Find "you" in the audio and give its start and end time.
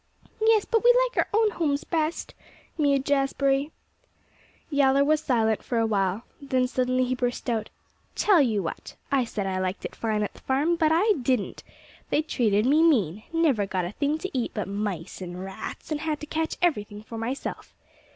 8.41-8.63